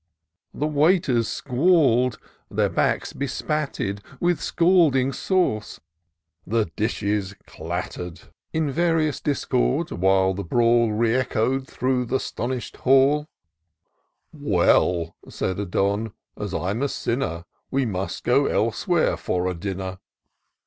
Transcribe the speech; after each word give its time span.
The 0.51 0.65
waiters 0.65 1.27
squall'd, 1.27 2.17
their 2.49 2.69
backs 2.69 3.13
bespattered 3.13 4.01
With 4.19 4.41
scalding 4.41 5.13
sauce; 5.13 5.79
the 6.43 6.65
dishes 6.75 7.35
datter'd 7.45 8.21
In 8.51 8.71
various 8.71 9.19
discord; 9.21 9.91
while 9.91 10.33
the 10.33 10.43
brawl 10.43 10.91
Re 10.91 11.13
echo'd 11.13 11.67
through 11.67 12.07
th' 12.07 12.13
astonish'd 12.13 12.77
halL" 12.77 13.27
Well," 14.33 15.15
said 15.29 15.59
a 15.59 15.67
Don," 15.67 16.13
as 16.35 16.51
I'm 16.51 16.81
a 16.81 16.89
sinner. 16.89 17.45
We 17.69 17.85
must 17.85 18.23
go 18.23 18.47
elsewhere 18.47 19.15
for 19.17 19.45
a 19.45 19.53
dinner." 19.53 19.99